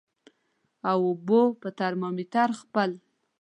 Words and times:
او 0.89 0.99
اوبو 1.09 1.41
په 1.61 1.69
ترمامیټر 1.79 2.49
خپل 2.61 2.89